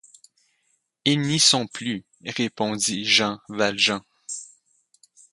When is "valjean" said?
3.49-4.01